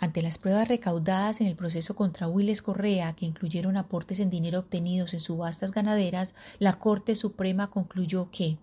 Ante 0.00 0.22
las 0.22 0.38
pruebas 0.38 0.68
recaudadas 0.68 1.40
en 1.40 1.48
el 1.48 1.56
proceso 1.56 1.96
contra 1.96 2.28
Willes 2.28 2.62
Correa, 2.62 3.14
que 3.14 3.26
incluyeron 3.26 3.76
aportes 3.76 4.20
en 4.20 4.30
dinero 4.30 4.60
obtenidos 4.60 5.12
en 5.12 5.20
subastas 5.20 5.72
ganaderas, 5.72 6.34
la 6.60 6.78
Corte 6.78 7.16
Suprema 7.16 7.68
concluyó 7.68 8.30
que 8.30 8.58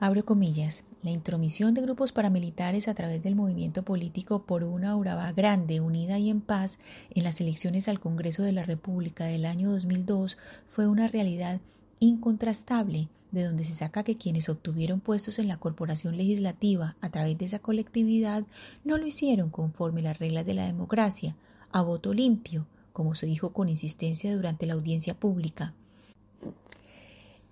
abro 0.00 0.24
comillas, 0.24 0.84
la 1.02 1.10
intromisión 1.10 1.74
de 1.74 1.82
grupos 1.82 2.12
paramilitares 2.12 2.88
a 2.88 2.94
través 2.94 3.22
del 3.22 3.36
movimiento 3.36 3.84
político 3.84 4.42
por 4.42 4.64
una 4.64 4.96
Urabá 4.96 5.32
grande, 5.32 5.80
unida 5.80 6.18
y 6.18 6.28
en 6.28 6.40
paz 6.40 6.78
en 7.10 7.24
las 7.24 7.40
elecciones 7.40 7.88
al 7.88 8.00
Congreso 8.00 8.42
de 8.42 8.52
la 8.52 8.64
República 8.64 9.24
del 9.24 9.44
año 9.44 9.70
2002 9.70 10.36
fue 10.66 10.86
una 10.86 11.06
realidad 11.06 11.60
incontrastable, 12.00 13.08
de 13.30 13.44
donde 13.44 13.64
se 13.64 13.74
saca 13.74 14.02
que 14.02 14.16
quienes 14.16 14.48
obtuvieron 14.48 15.00
puestos 15.00 15.38
en 15.38 15.48
la 15.48 15.58
corporación 15.58 16.16
legislativa 16.16 16.96
a 17.00 17.10
través 17.10 17.36
de 17.38 17.44
esa 17.44 17.58
colectividad 17.58 18.44
no 18.84 18.98
lo 18.98 19.06
hicieron 19.06 19.50
conforme 19.50 20.02
las 20.02 20.18
reglas 20.18 20.46
de 20.46 20.54
la 20.54 20.66
democracia, 20.66 21.36
a 21.70 21.82
voto 21.82 22.14
limpio, 22.14 22.66
como 22.92 23.14
se 23.14 23.26
dijo 23.26 23.52
con 23.52 23.68
insistencia 23.68 24.34
durante 24.34 24.66
la 24.66 24.74
audiencia 24.74 25.14
pública. 25.14 25.74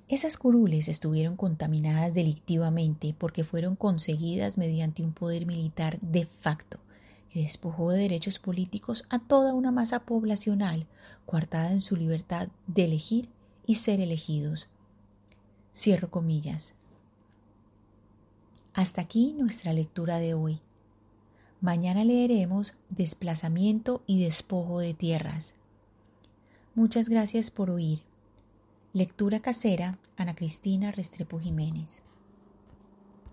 Esas 0.08 0.36
curules 0.36 0.88
estuvieron 0.88 1.36
contaminadas 1.36 2.14
delictivamente 2.14 3.14
porque 3.18 3.42
fueron 3.42 3.74
conseguidas 3.74 4.56
mediante 4.56 5.02
un 5.02 5.12
poder 5.12 5.46
militar 5.46 5.98
de 6.00 6.26
facto 6.26 6.78
que 7.28 7.42
despojó 7.42 7.90
de 7.90 8.02
derechos 8.02 8.38
políticos 8.38 9.04
a 9.10 9.18
toda 9.18 9.52
una 9.52 9.72
masa 9.72 10.00
poblacional 10.00 10.86
coartada 11.26 11.72
en 11.72 11.80
su 11.80 11.96
libertad 11.96 12.48
de 12.68 12.84
elegir 12.84 13.28
y 13.66 13.74
ser 13.74 14.00
elegidos. 14.00 14.68
Cierro 15.74 16.08
comillas. 16.08 16.74
Hasta 18.74 19.00
aquí 19.00 19.34
nuestra 19.36 19.72
lectura 19.72 20.18
de 20.18 20.34
hoy. 20.34 20.60
Mañana 21.60 22.04
leeremos 22.04 22.74
Desplazamiento 22.90 24.02
y 24.06 24.22
despojo 24.22 24.78
de 24.78 24.94
tierras. 24.94 25.54
Muchas 26.76 27.08
gracias 27.08 27.50
por 27.50 27.70
oír. 27.70 28.02
Lectura 28.96 29.40
casera, 29.40 29.98
Ana 30.16 30.34
Cristina 30.34 30.90
Restrepo 30.90 31.38
Jiménez. 31.38 32.02